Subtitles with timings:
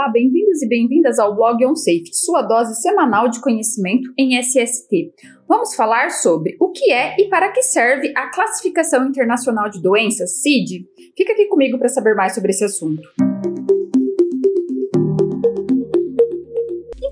[0.00, 5.12] Olá, bem-vindos e bem-vindas ao blog OnSafety, sua dose semanal de conhecimento em SST.
[5.46, 10.40] Vamos falar sobre o que é e para que serve a Classificação Internacional de Doenças,
[10.40, 10.86] CID.
[11.14, 13.02] Fica aqui comigo para saber mais sobre esse assunto.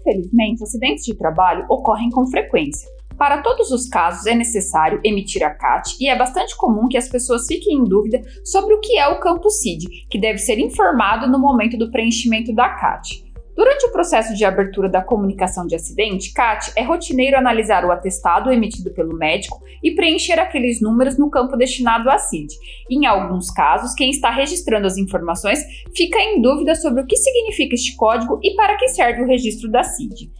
[0.00, 2.88] Infelizmente, acidentes de trabalho ocorrem com frequência.
[3.18, 7.08] Para todos os casos é necessário emitir a CAT e é bastante comum que as
[7.08, 11.28] pessoas fiquem em dúvida sobre o que é o campo CID, que deve ser informado
[11.28, 13.26] no momento do preenchimento da CAT.
[13.56, 18.52] Durante o processo de abertura da comunicação de acidente, CAT, é rotineiro analisar o atestado
[18.52, 22.54] emitido pelo médico e preencher aqueles números no campo destinado à CID.
[22.88, 25.58] Em alguns casos, quem está registrando as informações
[25.92, 29.68] fica em dúvida sobre o que significa este código e para que serve o registro
[29.68, 30.30] da CID.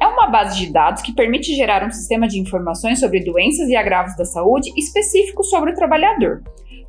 [0.00, 3.74] É uma base de dados que permite gerar um sistema de informações sobre doenças e
[3.74, 6.42] agravos da saúde específico sobre o trabalhador.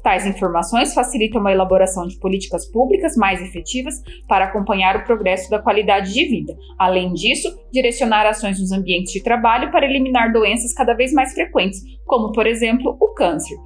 [0.03, 3.95] Tais informações facilitam a elaboração de políticas públicas mais efetivas
[4.27, 6.53] para acompanhar o progresso da qualidade de vida.
[6.77, 11.81] Além disso, direcionar ações nos ambientes de trabalho para eliminar doenças cada vez mais frequentes,
[12.05, 13.57] como, por exemplo, o câncer.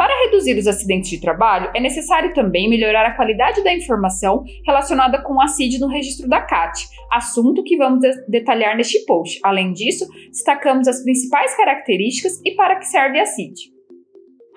[0.00, 5.22] Para reduzir os acidentes de trabalho, é necessário também melhorar a qualidade da informação relacionada
[5.22, 9.38] com a CID no registro da CAT, assunto que vamos detalhar neste post.
[9.44, 13.54] Além disso, destacamos as principais características e para que serve a CID.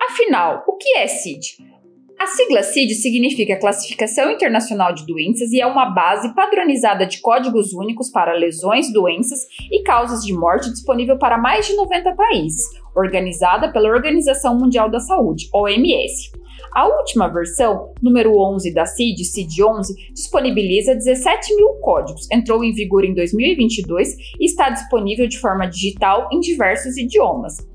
[0.00, 1.73] Afinal, o que é CID?
[2.18, 7.72] A sigla CID significa Classificação Internacional de Doenças e é uma base padronizada de códigos
[7.72, 13.72] únicos para lesões, doenças e causas de morte disponível para mais de 90 países, organizada
[13.72, 16.30] pela Organização Mundial da Saúde, OMS.
[16.72, 23.04] A última versão, número 11 da CID, CID-11, disponibiliza 17 mil códigos, entrou em vigor
[23.04, 27.73] em 2022 e está disponível de forma digital em diversos idiomas.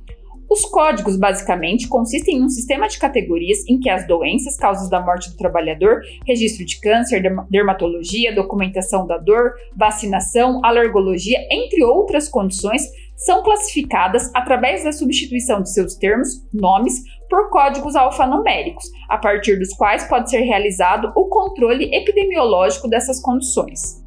[0.49, 4.99] Os códigos, basicamente, consistem em um sistema de categorias em que as doenças, causas da
[4.99, 12.81] morte do trabalhador, registro de câncer, dermatologia, documentação da dor, vacinação, alergologia, entre outras condições,
[13.15, 19.73] são classificadas através da substituição de seus termos, nomes, por códigos alfanuméricos, a partir dos
[19.73, 23.98] quais pode ser realizado o controle epidemiológico dessas condições.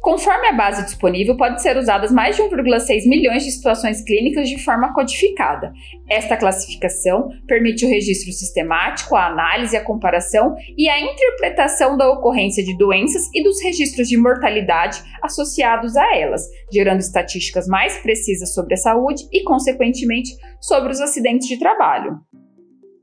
[0.00, 4.62] Conforme a base disponível, pode ser usadas mais de 1,6 milhões de situações clínicas de
[4.62, 5.72] forma codificada.
[6.08, 12.64] Esta classificação permite o registro sistemático, a análise, a comparação e a interpretação da ocorrência
[12.64, 16.42] de doenças e dos registros de mortalidade associados a elas,
[16.72, 20.30] gerando estatísticas mais precisas sobre a saúde e, consequentemente,
[20.60, 22.18] sobre os acidentes de trabalho.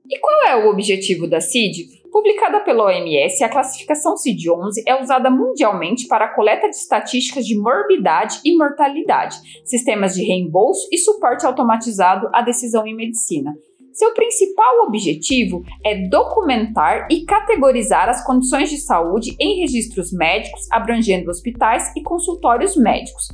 [0.09, 2.04] E qual é o objetivo da CID?
[2.15, 7.59] Publicada pela OMS, a classificação CID-11 é usada mundialmente para a coleta de estatísticas de
[7.59, 13.53] morbidade e mortalidade, sistemas de reembolso e suporte automatizado à decisão em medicina.
[13.91, 21.29] Seu principal objetivo é documentar e categorizar as condições de saúde em registros médicos, abrangendo
[21.29, 23.27] hospitais e consultórios médicos.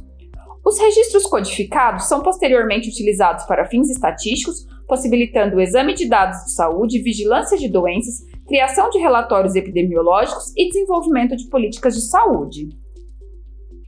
[0.66, 6.52] Os registros codificados são posteriormente utilizados para fins estatísticos, possibilitando o exame de dados de
[6.52, 12.68] saúde, vigilância de doenças, criação de relatórios epidemiológicos e desenvolvimento de políticas de saúde.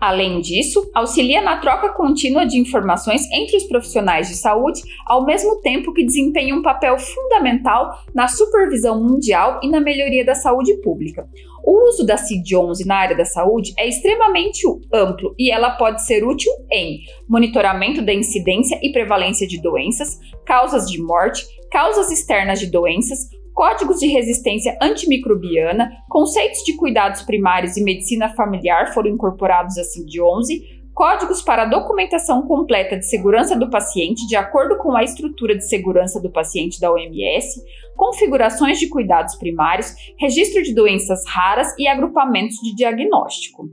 [0.03, 5.61] Além disso, auxilia na troca contínua de informações entre os profissionais de saúde, ao mesmo
[5.61, 11.25] tempo que desempenha um papel fundamental na supervisão mundial e na melhoria da saúde pública.
[11.63, 14.61] O uso da CID-11 na área da saúde é extremamente
[14.93, 20.91] amplo e ela pode ser útil em monitoramento da incidência e prevalência de doenças, causas
[20.91, 27.83] de morte, causas externas de doenças, códigos de resistência antimicrobiana, conceitos de cuidados primários e
[27.83, 34.35] medicina familiar foram incorporados a CID-11, códigos para documentação completa de segurança do paciente de
[34.35, 37.61] acordo com a estrutura de segurança do paciente da OMS,
[37.95, 43.69] configurações de cuidados primários, registro de doenças raras e agrupamentos de diagnóstico.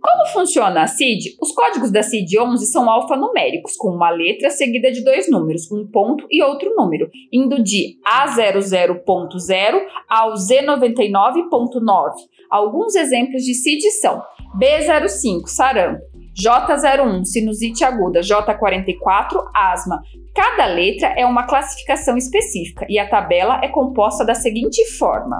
[0.00, 1.36] Como funciona a CID?
[1.40, 6.26] Os códigos da CID-11 são alfanuméricos, com uma letra seguida de dois números, um ponto
[6.30, 12.12] e outro número, indo de A00.0 ao Z99.9.
[12.50, 14.22] Alguns exemplos de CID são
[14.58, 16.00] B05, sarampo,
[16.34, 20.00] J01, sinusite aguda, J44, asma.
[20.34, 25.36] Cada letra é uma classificação específica e a tabela é composta da seguinte forma: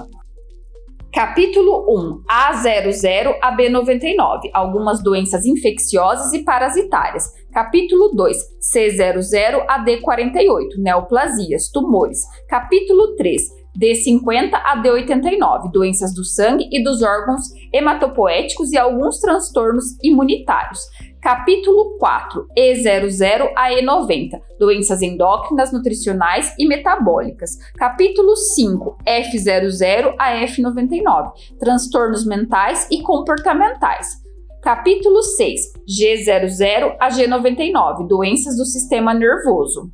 [1.13, 7.25] Capítulo 1 A00 a B99 Algumas doenças infecciosas e parasitárias.
[7.51, 8.37] Capítulo 2
[8.73, 12.19] C00 a D48 Neoplasias, tumores.
[12.47, 13.41] Capítulo 3
[13.77, 17.41] D50 a D89 Doenças do sangue e dos órgãos
[17.73, 20.79] hematopoéticos e alguns transtornos imunitários.
[21.21, 27.57] Capítulo 4, E00 a E90, doenças endócrinas, nutricionais e metabólicas.
[27.77, 34.19] Capítulo 5, F00 a F99, transtornos mentais e comportamentais.
[34.63, 39.91] Capítulo 6, G00 a G99, doenças do sistema nervoso.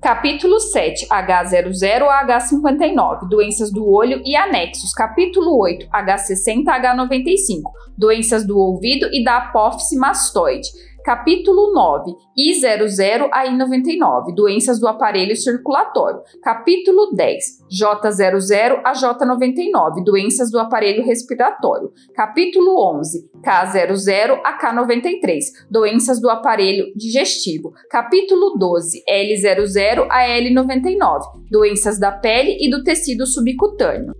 [0.00, 4.94] Capítulo 7, H00 a H59, doenças do olho e anexos.
[4.94, 7.60] Capítulo 8, H60 a H95,
[7.98, 10.70] doenças do ouvido e da apófise mastoide.
[11.04, 16.20] Capítulo 9, I00 a I99, doenças do aparelho circulatório.
[16.42, 21.90] Capítulo 10, J00 a J99, doenças do aparelho respiratório.
[22.14, 27.72] Capítulo 11, K00 a K93, doenças do aparelho digestivo.
[27.90, 31.20] Capítulo 12, L00 a L99,
[31.50, 34.12] doenças da pele e do tecido subcutâneo.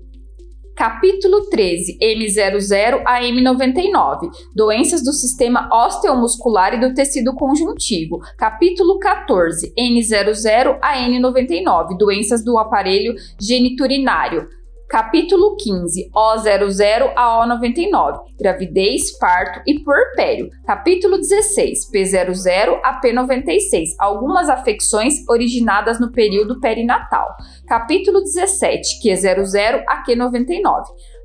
[0.80, 8.18] Capítulo 13, M00 a M99, doenças do sistema osteomuscular e do tecido conjuntivo.
[8.38, 14.48] Capítulo 14, N00 a N99, doenças do aparelho geniturinário.
[14.90, 20.50] Capítulo 15, O00 a O99, gravidez, parto e puerpério.
[20.66, 27.28] Capítulo 16, P00 a P96, algumas afecções originadas no período perinatal.
[27.68, 30.82] Capítulo 17, Q00 a Q99,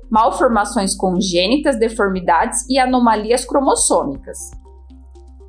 [0.08, 4.38] malformações congênitas, deformidades e anomalias cromossômicas.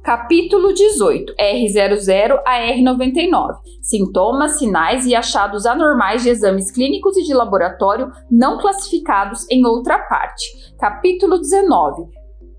[0.07, 3.57] Capítulo 18, R00 a R99.
[3.81, 9.99] Sintomas, sinais e achados anormais de exames clínicos e de laboratório não classificados em outra
[9.99, 10.45] parte.
[10.79, 12.05] Capítulo 19,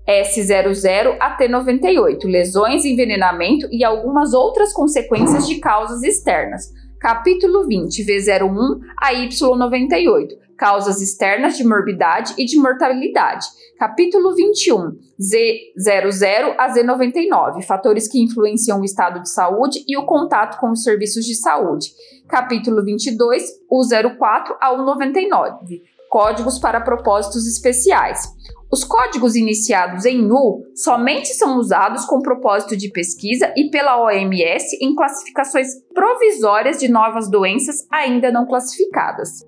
[0.07, 2.25] S00 a T98.
[2.25, 6.69] Lesões, envenenamento e algumas outras consequências de causas externas.
[6.99, 13.47] Capítulo 20, V01 a Y98 causas externas de morbidade e de mortalidade.
[13.77, 20.59] Capítulo 21, Z00 a Z99, fatores que influenciam o estado de saúde e o contato
[20.59, 21.93] com os serviços de saúde.
[22.27, 28.27] Capítulo 22, U04 a U99, códigos para propósitos especiais.
[28.71, 34.77] Os códigos iniciados em U somente são usados com propósito de pesquisa e pela OMS
[34.79, 39.43] em classificações provisórias de novas doenças ainda não classificadas.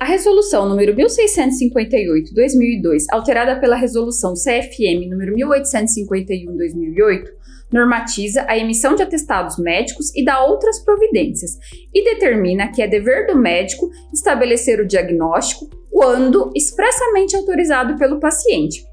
[0.00, 7.28] A resolução número 1658/2002, alterada pela resolução CFM número 1851/2008,
[7.72, 11.52] normatiza a emissão de atestados médicos e dá outras providências
[11.94, 18.84] e determina que é dever do médico estabelecer o diagnóstico quando expressamente autorizado pelo paciente,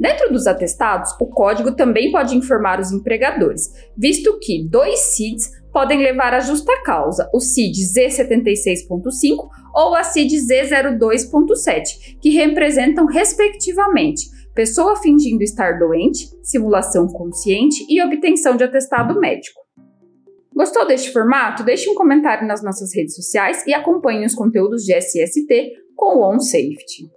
[0.00, 5.98] Dentro dos atestados, o código também pode informar os empregadores, visto que dois CIDs podem
[5.98, 14.22] levar a justa causa, o CID Z76.5 ou a CID Z02.7, que representam, respectivamente,
[14.60, 19.58] pessoa fingindo estar doente, simulação consciente e obtenção de atestado médico.
[20.54, 21.64] Gostou deste formato?
[21.64, 26.30] Deixe um comentário nas nossas redes sociais e acompanhe os conteúdos de SST com o
[26.30, 27.08] OnSafety.